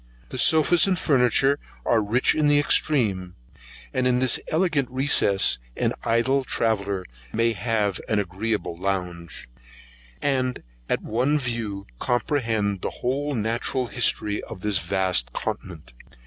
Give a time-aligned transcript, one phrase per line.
[0.29, 3.35] The sofas and furniture are rich in the extreme:
[3.93, 9.47] and in this elegant recess, an idle traveller may have an agreeable lounge,
[10.19, 15.93] and at one view comprehend the whole natural history of this vast continent.